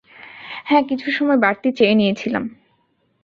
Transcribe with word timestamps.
হ্যাঁ, 0.65 0.83
কিছু 0.83 1.07
সময় 1.11 1.37
বাড়তি 1.37 1.69
চেয়ে 1.71 1.95
নিয়েছিলাম। 1.95 2.43